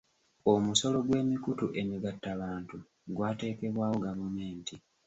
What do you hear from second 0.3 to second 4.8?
Omusolo gw'emikutu emigattabantu gwateekebwawo gavumenti.